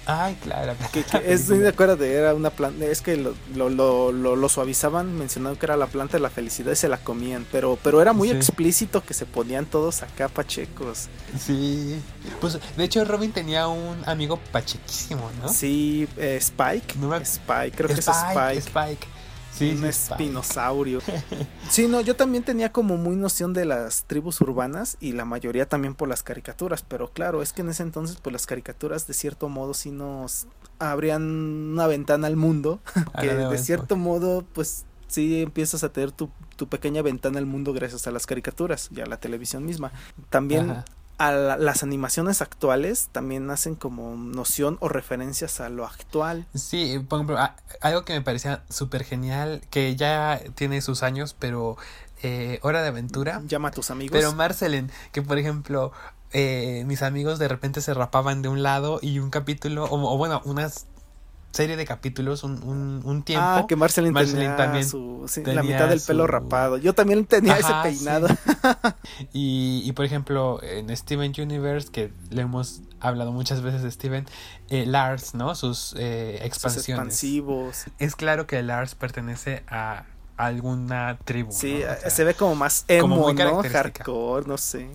Ay, 0.05 0.35
claro. 0.35 0.75
Que, 0.91 1.03
es, 1.25 1.47
de 1.47 1.67
acuerdo, 1.67 2.03
era 2.03 2.33
una 2.33 2.49
planta, 2.49 2.85
es 2.85 3.01
que 3.01 3.17
lo, 3.17 3.33
lo, 3.55 3.69
lo, 3.69 4.35
lo, 4.35 4.49
suavizaban 4.49 5.17
mencionando 5.17 5.57
que 5.57 5.65
era 5.65 5.77
la 5.77 5.87
planta 5.87 6.17
de 6.17 6.21
la 6.21 6.29
felicidad 6.29 6.71
y 6.71 6.75
se 6.75 6.87
la 6.87 6.97
comían, 6.97 7.45
pero, 7.51 7.77
pero 7.83 8.01
era 8.01 8.13
muy 8.13 8.29
explícito 8.29 9.03
que 9.03 9.13
se 9.13 9.25
ponían 9.25 9.65
todos 9.65 10.03
acá 10.03 10.27
pachecos. 10.27 11.07
Sí, 11.39 11.99
pues 12.39 12.59
de 12.77 12.83
hecho 12.83 13.03
Robin 13.05 13.31
tenía 13.31 13.67
un 13.67 14.03
amigo 14.05 14.39
pachequísimo, 14.51 15.29
¿no? 15.41 15.49
Sí, 15.49 16.07
eh, 16.17 16.37
Spike. 16.39 16.95
Spike, 17.23 17.75
creo 17.75 17.87
que 17.87 17.99
es 17.99 18.07
Spike. 18.07 18.59
Spike. 18.59 19.14
Sí, 19.55 19.71
un 19.71 19.85
espinosaurio. 19.85 20.99
sí, 21.69 21.87
no, 21.87 22.01
yo 22.01 22.15
también 22.15 22.43
tenía 22.43 22.71
como 22.71 22.97
muy 22.97 23.15
noción 23.15 23.53
de 23.53 23.65
las 23.65 24.03
tribus 24.03 24.41
urbanas 24.41 24.97
y 24.99 25.13
la 25.13 25.23
mayoría 25.23 25.67
también 25.67 25.95
por 25.95 26.09
las 26.09 26.23
caricaturas, 26.23 26.81
pero 26.81 27.09
claro, 27.11 27.41
es 27.41 27.53
que 27.53 27.61
en 27.61 27.69
ese 27.69 27.83
entonces 27.83 28.17
pues 28.21 28.33
las 28.33 28.45
caricaturas 28.45 29.07
de 29.07 29.13
cierto 29.13 29.47
modo 29.47 29.73
sí 29.73 29.91
nos 29.91 30.47
abrían 30.79 31.23
una 31.23 31.87
ventana 31.87 32.27
al 32.27 32.35
mundo, 32.35 32.79
que 33.19 33.33
de 33.33 33.57
cierto 33.57 33.95
modo 33.95 34.43
pues 34.53 34.85
sí 35.07 35.43
empiezas 35.43 35.83
a 35.83 35.89
tener 35.89 36.11
tu, 36.11 36.29
tu, 36.57 36.67
pequeña 36.67 37.01
ventana 37.01 37.39
al 37.39 37.45
mundo 37.45 37.71
gracias 37.71 38.07
a 38.07 38.11
las 38.11 38.25
caricaturas 38.25 38.89
y 38.93 38.99
a 38.99 39.05
la 39.05 39.17
televisión 39.17 39.65
misma. 39.65 39.91
También 40.29 40.83
a 41.17 41.31
las 41.31 41.83
animaciones 41.83 42.41
actuales 42.41 43.09
también 43.11 43.49
hacen 43.49 43.75
como 43.75 44.15
noción 44.15 44.77
o 44.81 44.89
referencias 44.89 45.59
a 45.61 45.69
lo 45.69 45.85
actual. 45.85 46.45
Sí, 46.53 46.99
por 47.07 47.19
ejemplo, 47.19 47.37
algo 47.81 48.03
que 48.03 48.13
me 48.13 48.21
parecía 48.21 48.63
súper 48.69 49.03
genial, 49.03 49.61
que 49.69 49.95
ya 49.95 50.41
tiene 50.55 50.81
sus 50.81 51.03
años, 51.03 51.35
pero 51.37 51.77
eh, 52.21 52.59
Hora 52.63 52.81
de 52.81 52.89
Aventura. 52.89 53.41
Llama 53.45 53.69
a 53.69 53.71
tus 53.71 53.91
amigos. 53.91 54.11
Pero 54.11 54.33
Marcelen, 54.33 54.91
que 55.11 55.21
por 55.21 55.37
ejemplo, 55.37 55.93
eh, 56.31 56.83
mis 56.85 57.01
amigos 57.01 57.39
de 57.39 57.47
repente 57.47 57.81
se 57.81 57.93
rapaban 57.93 58.41
de 58.41 58.49
un 58.49 58.61
lado 58.63 58.99
y 59.01 59.19
un 59.19 59.29
capítulo, 59.29 59.85
o, 59.85 60.13
o 60.13 60.17
bueno, 60.17 60.41
unas 60.43 60.85
serie 61.55 61.77
de 61.77 61.85
capítulos 61.85 62.43
un, 62.43 62.61
un, 62.63 63.01
un 63.05 63.23
tiempo. 63.23 63.45
Ah, 63.45 63.65
que 63.67 63.75
Marceline, 63.75 64.13
tenía 64.13 64.55
también 64.57 64.87
su, 64.87 65.25
la 65.45 65.63
mitad 65.63 65.87
del 65.87 66.01
pelo 66.01 66.27
rapado. 66.27 66.77
Yo 66.77 66.93
también 66.93 67.25
tenía 67.25 67.57
ese 67.57 67.71
peinado. 67.81 68.27
y, 69.33 69.81
y, 69.85 69.91
por 69.93 70.05
ejemplo, 70.05 70.61
en 70.61 70.95
Steven 70.95 71.33
Universe, 71.37 71.89
que 71.91 72.11
le 72.29 72.41
hemos 72.41 72.81
hablado 72.99 73.31
muchas 73.31 73.61
veces 73.61 73.83
de 73.83 73.91
Steven, 73.91 74.25
eh, 74.69 74.85
Lars, 74.85 75.33
¿no? 75.33 75.55
Sus 75.55 75.95
eh, 75.97 76.39
expansiones. 76.43 76.89
expansivos. 76.89 77.85
Es 77.99 78.15
claro 78.15 78.47
que 78.47 78.61
Lars 78.61 78.95
pertenece 78.95 79.63
a 79.67 80.03
alguna 80.37 81.17
tribu. 81.23 81.51
Sí, 81.51 81.81
se 82.07 82.23
ve 82.25 82.33
como 82.33 82.55
más 82.55 82.83
emo, 82.89 83.31
¿no? 83.31 83.63
Hardcore, 83.63 84.45
no 84.45 84.57
sé. 84.57 84.89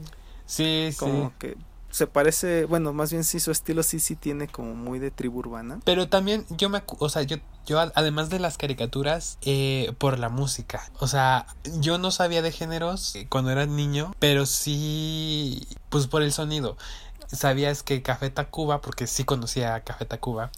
Sí, 0.45 0.91
como 0.99 1.29
sí. 1.29 1.35
que 1.39 1.70
se 1.91 2.07
parece, 2.07 2.65
bueno, 2.65 2.93
más 2.93 3.11
bien 3.11 3.25
sí 3.25 3.41
su 3.41 3.51
estilo 3.51 3.83
sí 3.83 4.01
sí 4.01 4.17
tiene 4.17 4.49
como 4.49 4.75
muy 4.75 4.99
de 4.99 5.11
tribu 5.11 5.41
urbana. 5.41 5.81
Pero 5.85 6.09
también 6.09 6.47
yo 6.51 6.69
me, 6.69 6.83
o 6.87 7.09
sea, 7.09 7.23
yo 7.23 7.37
yo 7.67 7.79
además 7.79 8.31
de 8.31 8.39
las 8.39 8.57
caricaturas 8.57 9.39
eh, 9.43 9.93
por 9.99 10.19
la 10.19 10.29
música, 10.29 10.91
o 10.99 11.07
sea, 11.07 11.47
yo 11.81 11.99
no 11.99 12.11
sabía 12.11 12.43
de 12.43 12.53
géneros 12.53 13.15
eh, 13.17 13.27
cuando 13.29 13.51
era 13.51 13.67
niño, 13.67 14.15
pero 14.19 14.47
sí 14.47 15.67
pues 15.89 16.07
por 16.07 16.23
el 16.23 16.33
sonido. 16.33 16.77
Sabías 17.27 17.85
que 17.85 18.03
Café 18.03 18.31
Tacuba, 18.31 18.81
porque 18.81 19.07
sí 19.07 19.23
conocía 19.23 19.77
a 19.77 19.81
Café 19.85 20.05
Tacuba, 20.05 20.51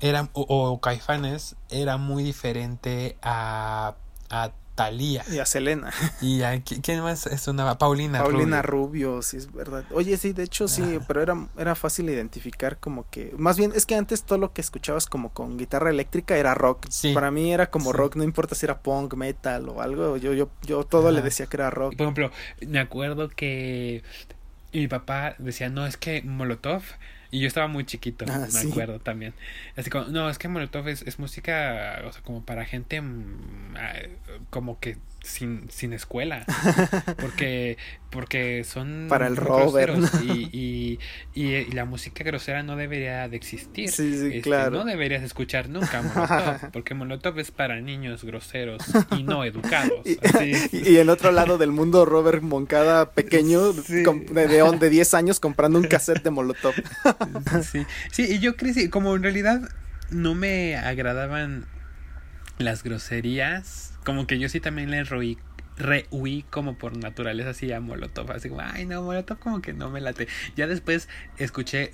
era, 0.00 0.30
o, 0.32 0.46
o, 0.48 0.80
Caifanes 0.80 1.56
era 1.68 1.98
muy 1.98 2.22
diferente 2.22 3.18
a, 3.22 3.94
a 4.30 4.52
Talía. 4.74 5.24
Y 5.30 5.38
a 5.38 5.46
Selena. 5.46 5.92
¿Y 6.20 6.42
a 6.42 6.60
quién 6.62 7.02
más 7.02 7.26
es 7.26 7.46
una? 7.48 7.78
Paulina 7.78 8.18
Paulina 8.22 8.62
Rubio. 8.62 9.22
sí, 9.22 9.36
es 9.36 9.52
verdad. 9.52 9.84
Oye, 9.92 10.16
sí, 10.16 10.32
de 10.32 10.42
hecho 10.42 10.68
sí, 10.68 10.98
pero 11.06 11.22
era, 11.22 11.46
era 11.56 11.74
fácil 11.74 12.08
identificar 12.10 12.78
como 12.78 13.08
que... 13.10 13.34
Más 13.38 13.56
bien, 13.56 13.72
es 13.74 13.86
que 13.86 13.94
antes 13.94 14.24
todo 14.24 14.38
lo 14.38 14.52
que 14.52 14.60
escuchabas 14.60 15.06
como 15.06 15.30
con 15.32 15.56
guitarra 15.56 15.90
eléctrica 15.90 16.36
era 16.36 16.54
rock. 16.54 16.86
Para 17.12 17.30
mí 17.30 17.52
era 17.52 17.70
como 17.70 17.92
rock, 17.92 18.16
no 18.16 18.24
importa 18.24 18.54
si 18.54 18.66
era 18.66 18.80
punk, 18.80 19.14
metal 19.14 19.68
o 19.68 19.80
algo, 19.80 20.16
yo, 20.16 20.32
yo, 20.32 20.50
yo 20.62 20.84
todo 20.84 21.10
le 21.10 21.22
decía 21.22 21.46
que 21.46 21.56
era 21.56 21.70
rock. 21.70 21.96
Por 21.96 22.02
ejemplo, 22.02 22.30
me 22.66 22.80
acuerdo 22.80 23.28
que 23.28 24.02
mi 24.72 24.88
papá 24.88 25.36
decía, 25.38 25.68
no, 25.68 25.86
es 25.86 25.96
que 25.96 26.22
Molotov 26.22 26.82
y 27.34 27.40
yo 27.40 27.48
estaba 27.48 27.66
muy 27.66 27.84
chiquito, 27.84 28.24
ah, 28.28 28.46
me 28.52 28.70
acuerdo 28.70 29.00
también. 29.00 29.34
Así 29.76 29.90
como, 29.90 30.04
no, 30.04 30.30
es 30.30 30.38
que 30.38 30.46
Molotov 30.46 30.86
es, 30.86 31.02
es 31.02 31.18
música, 31.18 32.00
o 32.06 32.12
sea, 32.12 32.22
como 32.22 32.44
para 32.44 32.64
gente 32.64 33.00
mm, 33.00 33.74
ah, 33.76 33.92
como 34.50 34.78
que 34.78 34.98
sin, 35.24 35.68
sin 35.70 35.92
escuela. 35.92 36.44
Porque, 37.20 37.78
porque 38.10 38.62
son 38.64 39.06
para 39.08 39.26
el 39.26 39.36
Robert. 39.36 39.98
Y, 40.22 40.98
y, 41.34 41.64
la 41.72 41.84
música 41.84 42.22
grosera 42.22 42.62
no 42.62 42.76
debería 42.76 43.28
de 43.28 43.36
existir. 43.36 43.90
Sí, 43.90 44.16
sí, 44.16 44.26
este, 44.26 44.40
claro. 44.42 44.78
No 44.78 44.84
deberías 44.84 45.22
escuchar 45.22 45.68
nunca 45.68 46.02
Molotov, 46.14 46.70
porque 46.70 46.94
Molotov 46.94 47.38
es 47.40 47.50
para 47.50 47.80
niños 47.80 48.22
groseros 48.24 48.82
y 49.16 49.24
no 49.24 49.44
educados. 49.44 50.00
y, 50.04 50.96
el 50.96 51.08
otro 51.10 51.32
lado 51.32 51.58
del 51.58 51.72
mundo, 51.72 52.04
Robert 52.04 52.42
Moncada, 52.42 53.10
pequeño, 53.10 53.72
de, 53.72 54.46
de 54.78 54.90
10 54.90 55.14
años, 55.14 55.40
comprando 55.40 55.78
un 55.78 55.86
cassette 55.86 56.22
de 56.22 56.30
Molotov. 56.30 56.74
sí, 57.62 57.84
sí, 58.12 58.26
y 58.34 58.38
yo 58.38 58.56
crecí, 58.56 58.88
como 58.90 59.16
en 59.16 59.22
realidad 59.22 59.68
no 60.10 60.34
me 60.34 60.76
agradaban 60.76 61.66
las 62.58 62.82
groserías 62.82 63.94
como 64.04 64.26
que 64.26 64.38
yo 64.38 64.48
sí 64.48 64.60
también 64.60 64.90
le 64.90 65.02
rehuí, 65.02 65.38
rehuí 65.76 66.44
como 66.50 66.76
por 66.76 66.96
naturaleza 66.96 67.50
así 67.50 67.72
a 67.72 67.80
Molotov. 67.80 68.30
Así 68.30 68.48
como, 68.48 68.60
ay 68.62 68.86
no, 68.86 69.02
Molotov 69.02 69.38
como 69.38 69.60
que 69.60 69.72
no 69.72 69.90
me 69.90 70.00
late. 70.00 70.28
Ya 70.56 70.66
después 70.66 71.08
escuché, 71.38 71.90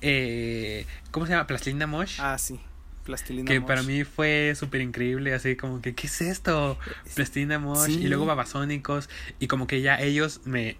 eh, 0.00 0.86
¿cómo 1.10 1.26
se 1.26 1.32
llama? 1.32 1.46
Plastilina 1.46 1.86
Mosh. 1.86 2.18
Ah, 2.20 2.38
sí. 2.38 2.58
Plastilina 3.04 3.46
que 3.46 3.60
para 3.60 3.82
mí 3.82 4.04
fue 4.04 4.54
súper 4.56 4.80
increíble, 4.80 5.34
así 5.34 5.56
como 5.56 5.82
que, 5.82 5.94
¿qué 5.94 6.06
es 6.06 6.22
esto? 6.22 6.78
Plastilina 7.14 7.58
Mosh 7.58 7.90
y 7.90 8.08
luego 8.08 8.24
Babasónicos 8.24 9.10
y 9.38 9.46
como 9.46 9.66
que 9.66 9.82
ya 9.82 10.00
ellos 10.00 10.40
me 10.46 10.78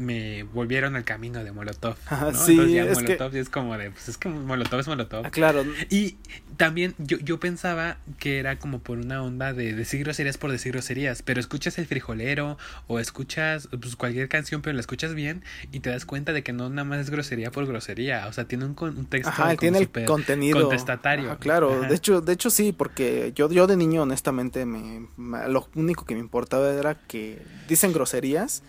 me 0.00 0.42
volvieron 0.44 0.96
al 0.96 1.04
camino 1.04 1.44
de 1.44 1.52
Molotov. 1.52 1.96
¿no? 2.10 2.34
sí, 2.34 2.52
Entonces 2.52 2.72
ya 2.72 2.84
Molotov 2.86 3.36
es 3.36 3.48
como 3.48 3.76
de, 3.78 3.90
pues 3.90 4.08
es 4.08 4.16
que 4.16 4.28
Molotov 4.28 4.80
es 4.80 4.88
Molotov. 4.88 5.26
Ah, 5.26 5.30
claro. 5.30 5.64
Y 5.88 6.16
también 6.56 6.94
yo, 6.98 7.18
yo 7.18 7.38
pensaba 7.38 7.98
que 8.18 8.38
era 8.38 8.58
como 8.58 8.80
por 8.80 8.98
una 8.98 9.22
onda 9.22 9.52
de 9.52 9.74
decir 9.74 10.02
groserías 10.04 10.38
por 10.38 10.50
decir 10.50 10.72
groserías, 10.72 11.22
pero 11.22 11.40
escuchas 11.40 11.78
el 11.78 11.86
frijolero 11.86 12.58
o 12.86 12.98
escuchas 12.98 13.68
pues, 13.80 13.96
cualquier 13.96 14.28
canción, 14.28 14.62
pero 14.62 14.74
la 14.74 14.80
escuchas 14.80 15.14
bien 15.14 15.42
y 15.72 15.80
te 15.80 15.90
das 15.90 16.04
cuenta 16.04 16.32
de 16.32 16.42
que 16.42 16.52
no 16.52 16.68
nada 16.70 16.84
más 16.84 17.00
es 17.00 17.10
grosería 17.10 17.50
por 17.50 17.66
grosería, 17.66 18.26
o 18.26 18.32
sea, 18.32 18.44
tiene 18.44 18.64
un, 18.64 18.76
un 18.80 19.06
texto 19.06 19.30
Ajá, 19.30 19.56
tiene 19.56 19.78
el 19.78 19.90
contenido 20.06 20.60
contestatario. 20.60 21.38
claro, 21.38 21.82
de 21.82 21.94
hecho, 21.94 22.20
de 22.20 22.32
hecho 22.32 22.50
sí, 22.50 22.72
porque 22.72 23.32
yo, 23.34 23.50
yo 23.50 23.66
de 23.66 23.76
niño 23.76 24.02
honestamente 24.02 24.64
me, 24.66 25.06
lo 25.48 25.68
único 25.74 26.04
que 26.04 26.14
me 26.14 26.20
importaba 26.20 26.70
era 26.72 26.94
que 26.94 27.42
dicen 27.68 27.92
groserías 27.92 28.62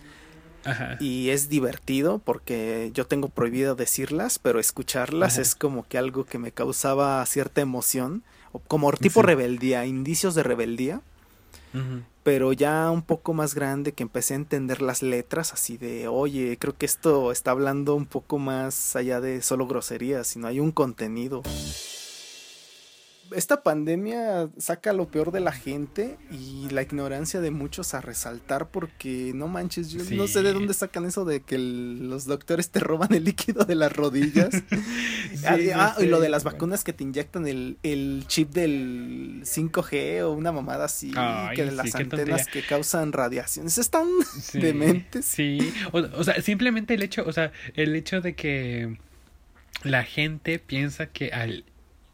y 1.00 1.30
es 1.30 1.48
divertido 1.48 2.18
porque 2.18 2.90
yo 2.94 3.06
tengo 3.06 3.28
prohibido 3.28 3.74
decirlas, 3.74 4.38
pero 4.38 4.60
escucharlas 4.60 5.38
es 5.38 5.54
como 5.54 5.86
que 5.86 5.98
algo 5.98 6.24
que 6.24 6.38
me 6.38 6.52
causaba 6.52 7.24
cierta 7.26 7.60
emoción, 7.60 8.22
como 8.68 8.92
tipo 8.92 9.22
rebeldía, 9.22 9.86
indicios 9.86 10.34
de 10.34 10.42
rebeldía. 10.42 11.00
Pero 12.22 12.52
ya 12.52 12.90
un 12.90 13.02
poco 13.02 13.32
más 13.32 13.54
grande 13.54 13.92
que 13.92 14.02
empecé 14.02 14.34
a 14.34 14.36
entender 14.36 14.82
las 14.82 15.02
letras 15.02 15.52
así 15.52 15.76
de, 15.78 16.06
oye, 16.06 16.56
creo 16.58 16.76
que 16.76 16.86
esto 16.86 17.32
está 17.32 17.50
hablando 17.50 17.94
un 17.94 18.06
poco 18.06 18.38
más 18.38 18.94
allá 18.94 19.20
de 19.20 19.42
solo 19.42 19.66
groserías, 19.66 20.28
sino 20.28 20.46
hay 20.46 20.60
un 20.60 20.70
contenido. 20.70 21.42
Esta 23.34 23.62
pandemia 23.62 24.48
saca 24.58 24.92
lo 24.92 25.08
peor 25.08 25.32
de 25.32 25.40
la 25.40 25.52
gente 25.52 26.18
y 26.30 26.68
la 26.70 26.82
ignorancia 26.82 27.40
de 27.40 27.50
muchos 27.50 27.94
a 27.94 28.00
resaltar 28.00 28.70
porque 28.70 29.32
no 29.34 29.48
manches, 29.48 29.90
yo 29.90 30.02
no 30.16 30.26
sé 30.26 30.42
de 30.42 30.52
dónde 30.52 30.74
sacan 30.74 31.04
eso 31.04 31.24
de 31.24 31.40
que 31.40 31.58
los 31.58 32.26
doctores 32.26 32.70
te 32.70 32.80
roban 32.80 33.12
el 33.14 33.24
líquido 33.24 33.64
de 33.64 33.74
las 33.74 33.92
rodillas. 33.92 34.50
ah, 35.46 35.56
ah 35.74 35.96
y 36.00 36.06
lo 36.06 36.20
de 36.20 36.28
las 36.28 36.44
vacunas 36.44 36.84
que 36.84 36.92
te 36.92 37.04
inyectan 37.04 37.46
el, 37.46 37.78
el 37.82 38.24
chip 38.26 38.50
del 38.50 39.42
5G 39.44 40.22
o 40.22 40.32
una 40.32 40.52
mamada 40.52 40.86
así, 40.86 41.12
que 41.54 41.64
de 41.64 41.72
las 41.72 41.94
antenas 41.94 42.46
que 42.46 42.62
causan 42.62 43.12
radiaciones. 43.12 43.78
Están 43.78 44.08
dementes. 44.52 45.24
Sí, 45.24 45.72
o, 45.92 45.98
o 45.98 46.24
sea, 46.24 46.40
simplemente 46.40 46.94
el 46.94 47.02
hecho, 47.02 47.24
o 47.26 47.32
sea, 47.32 47.52
el 47.74 47.94
hecho 47.94 48.20
de 48.20 48.34
que 48.34 48.98
la 49.84 50.04
gente 50.04 50.58
piensa 50.58 51.06
que 51.06 51.30
al 51.32 51.64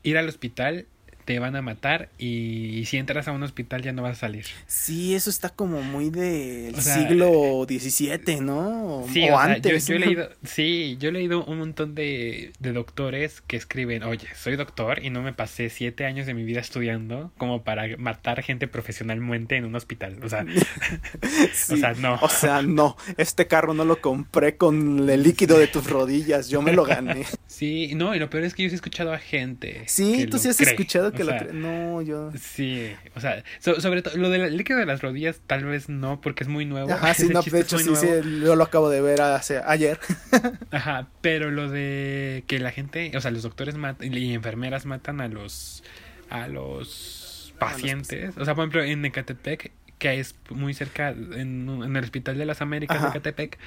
ir 0.03 0.19
al 0.19 0.29
hospital 0.29 0.87
te 1.29 1.39
van 1.41 1.55
a 1.57 1.61
matar 1.61 2.09
y 2.17 2.87
si 2.87 2.97
entras 2.97 3.29
a 3.29 3.33
un 3.33 3.43
hospital 3.43 3.83
ya 3.83 3.93
no 3.93 4.01
vas 4.01 4.17
a 4.17 4.21
salir. 4.21 4.47
Sí, 4.67 5.15
eso 5.15 5.29
está 5.29 5.51
como 5.51 5.83
muy 5.83 6.09
del 6.09 6.75
siglo 6.81 7.67
XVII, 7.69 8.41
¿no? 8.41 9.05
Sí, 9.13 9.29
o, 9.29 9.39
antes. 9.39 9.87
Yo, 9.89 9.97
he 9.97 9.99
leído, 9.99 10.31
sí, 10.43 10.97
yo 10.99 11.11
he 11.11 11.13
leído 11.13 11.45
un 11.45 11.59
montón 11.59 11.95
de, 11.95 12.53
de, 12.61 12.73
doctores 12.73 13.43
que 13.43 13.59
escriben, 13.59 14.05
oye, 14.05 14.27
soy 14.37 14.57
doctor 14.57 15.05
y 15.05 15.11
no 15.11 15.21
me 15.21 15.35
pasé 15.35 15.69
siete 15.69 16.07
años 16.07 16.27
de 16.27 16.33
mi 16.33 16.45
vida 16.45 16.61
estudiando 16.61 17.31
como 17.37 17.63
para 17.63 17.95
matar 17.99 18.43
gente 18.43 18.67
profesionalmente 18.67 19.57
en 19.57 19.67
un 19.67 19.75
hospital. 19.75 20.21
O 20.25 20.31
sea, 20.31 20.47
o 21.73 21.77
sea, 21.77 21.93
no. 21.93 22.15
O 22.23 22.31
sea, 22.31 22.63
no. 22.63 22.97
Este 23.19 23.47
carro 23.47 23.75
no 23.75 23.85
lo 23.85 24.01
compré 24.01 24.57
con 24.57 25.07
el 25.11 25.23
líquido 25.23 25.59
de 25.59 25.67
tus 25.67 25.91
rodillas, 25.91 26.49
yo 26.49 26.63
me 26.63 26.73
lo 26.73 26.85
gané. 26.85 27.27
Sí, 27.49 27.93
no, 27.97 28.15
y 28.15 28.21
lo 28.21 28.31
peor 28.31 28.45
es 28.45 28.55
que 28.55 28.63
yo 28.63 28.69
sí 28.69 28.75
he 28.75 28.77
escuchado 28.77 29.13
a 29.13 29.19
gente. 29.19 29.83
Sí, 29.87 30.29
tú 30.31 30.39
sí 30.39 30.49
has 30.49 30.61
escuchado 30.61 31.11
no, 31.53 32.03
yo. 32.03 32.33
Sí, 32.39 32.93
o 33.15 33.21
sea, 33.21 33.43
sobre 33.61 34.03
todo 34.03 34.17
lo 34.17 34.31
del 34.31 34.57
líquido 34.57 34.79
de 34.79 34.87
las 34.87 35.03
rodillas, 35.03 35.41
tal 35.47 35.65
vez 35.65 35.89
no, 35.89 36.21
porque 36.21 36.45
es 36.45 36.49
muy 36.49 36.65
nuevo. 36.65 36.93
Ajá, 36.93 37.15
sí, 37.15 37.29
no, 37.33 37.43
de 37.43 37.61
hecho, 37.61 37.79
sí, 37.79 37.95
sí, 37.97 38.07
yo 38.43 38.57
lo 38.57 38.65
acabo 38.65 38.91
de 38.91 39.01
ver 39.01 39.21
hace, 39.21 39.61
ayer. 39.65 39.99
Ajá, 40.71 41.09
pero 41.21 41.51
lo 41.51 41.71
de 41.71 42.45
que 42.47 42.59
la 42.59 42.71
gente, 42.71 43.13
o 43.17 43.21
sea, 43.21 43.31
los 43.31 43.43
doctores 43.43 43.77
matan 43.77 44.13
y 44.13 44.35
enfermeras 44.35 44.87
matan 44.87 45.21
a 45.21 45.29
los. 45.29 45.83
a 46.31 46.49
los 46.49 47.55
pacientes. 47.59 48.37
O 48.37 48.45
sea, 48.45 48.55
por 48.55 48.63
ejemplo, 48.65 48.85
en 48.85 49.05
Ecatepec 49.05 49.73
que 49.99 50.21
es 50.21 50.37
muy 50.51 50.75
cerca 50.75 51.11
en, 51.11 51.69
en, 51.69 51.97
el 51.97 52.05
Hospital 52.05 52.39
de 52.39 52.47
las 52.47 52.63
Américas 52.63 53.03
de 53.03 53.11
Catepec, 53.11 53.59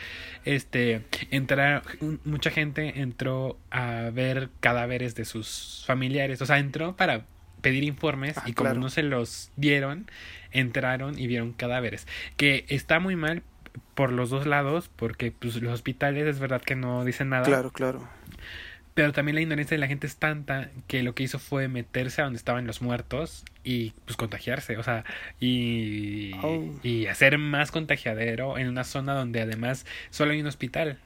este, 0.45 1.03
entrar, 1.29 1.83
mucha 2.23 2.51
gente 2.51 3.01
entró 3.01 3.57
a 3.69 4.09
ver 4.13 4.49
cadáveres 4.61 5.13
de 5.15 5.25
sus 5.25 5.83
familiares, 5.85 6.41
o 6.41 6.45
sea, 6.45 6.59
entró 6.59 6.95
para 6.95 7.25
pedir 7.61 7.83
informes 7.83 8.37
ah, 8.37 8.43
y 8.45 8.53
como 8.53 8.73
no 8.73 8.89
se 8.89 9.03
los 9.03 9.51
dieron, 9.55 10.09
entraron 10.51 11.17
y 11.17 11.27
vieron 11.27 11.53
cadáveres, 11.53 12.07
que 12.37 12.65
está 12.69 12.99
muy 12.99 13.15
mal 13.15 13.43
por 13.95 14.11
los 14.11 14.29
dos 14.29 14.45
lados, 14.45 14.89
porque 14.95 15.31
pues, 15.31 15.61
los 15.61 15.73
hospitales 15.73 16.27
es 16.27 16.39
verdad 16.39 16.61
que 16.61 16.75
no 16.75 17.05
dicen 17.05 17.29
nada. 17.29 17.43
Claro, 17.43 17.71
claro. 17.71 18.07
Pero 18.93 19.13
también 19.13 19.35
la 19.35 19.41
ignorancia 19.41 19.75
de 19.75 19.79
la 19.79 19.87
gente 19.87 20.05
es 20.05 20.17
tanta 20.17 20.69
que 20.87 21.01
lo 21.01 21.15
que 21.15 21.23
hizo 21.23 21.39
fue 21.39 21.69
meterse 21.69 22.21
a 22.21 22.25
donde 22.25 22.37
estaban 22.37 22.67
los 22.67 22.81
muertos 22.81 23.45
y 23.63 23.91
pues 24.05 24.17
contagiarse, 24.17 24.77
o 24.77 24.83
sea, 24.83 25.05
y, 25.39 26.33
oh. 26.43 26.73
y 26.83 27.05
hacer 27.05 27.37
más 27.37 27.71
contagiadero 27.71 28.57
en 28.57 28.67
una 28.67 28.83
zona 28.83 29.13
donde 29.13 29.41
además 29.41 29.85
solo 30.09 30.33
hay 30.33 30.41
un 30.41 30.47
hospital. 30.47 30.99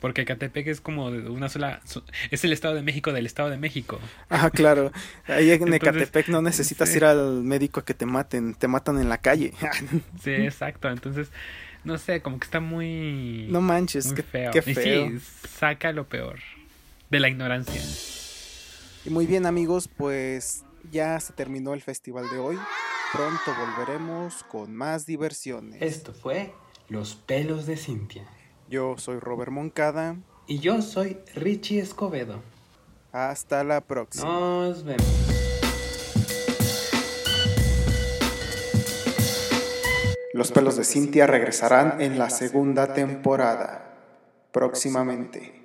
Porque 0.00 0.24
Catepec 0.24 0.66
es 0.66 0.80
como 0.80 1.06
una 1.06 1.48
sola. 1.48 1.82
Es 2.30 2.42
el 2.44 2.52
Estado 2.52 2.74
de 2.74 2.82
México 2.82 3.12
del 3.12 3.26
Estado 3.26 3.50
de 3.50 3.58
México. 3.58 4.00
Ah, 4.30 4.50
claro. 4.50 4.92
Ahí 5.26 5.50
en 5.50 5.72
Ecatepec 5.72 6.28
no 6.28 6.40
necesitas 6.40 6.94
ir 6.96 7.04
al 7.04 7.42
médico 7.42 7.80
a 7.80 7.84
que 7.84 7.92
te 7.92 8.06
maten. 8.06 8.54
Te 8.54 8.66
matan 8.66 8.98
en 8.98 9.08
la 9.10 9.18
calle. 9.18 9.52
sí, 10.22 10.30
exacto. 10.30 10.88
Entonces, 10.88 11.28
no 11.84 11.98
sé, 11.98 12.22
como 12.22 12.38
que 12.38 12.44
está 12.44 12.60
muy. 12.60 13.46
No 13.50 13.60
manches, 13.60 14.12
qué, 14.12 14.22
feo. 14.22 14.50
Qué 14.52 14.62
feo. 14.62 15.06
Y 15.06 15.18
sí, 15.18 15.26
saca 15.58 15.92
lo 15.92 16.08
peor 16.08 16.38
de 17.10 17.20
la 17.20 17.28
ignorancia. 17.28 17.80
Y 19.04 19.10
muy 19.10 19.26
bien, 19.26 19.44
amigos, 19.44 19.88
pues 19.88 20.64
ya 20.90 21.20
se 21.20 21.32
terminó 21.34 21.74
el 21.74 21.82
festival 21.82 22.28
de 22.30 22.38
hoy. 22.38 22.58
Pronto 23.12 23.54
volveremos 23.58 24.44
con 24.44 24.74
más 24.74 25.04
diversiones. 25.04 25.82
Esto 25.82 26.14
fue 26.14 26.54
Los 26.88 27.14
pelos 27.14 27.66
de 27.66 27.76
Cintia. 27.76 28.26
Yo 28.70 28.96
soy 28.98 29.18
Robert 29.18 29.50
Moncada. 29.50 30.16
Y 30.46 30.60
yo 30.60 30.80
soy 30.80 31.18
Richie 31.34 31.80
Escobedo. 31.80 32.40
Hasta 33.10 33.64
la 33.64 33.80
próxima. 33.80 34.26
Nos 34.30 34.84
vemos. 34.84 35.04
Los 40.32 40.52
pelos 40.52 40.76
de 40.76 40.84
Cintia 40.84 41.26
regresarán 41.26 42.00
en 42.00 42.16
la 42.16 42.30
segunda 42.30 42.94
temporada, 42.94 43.92
próximamente. 44.52 45.59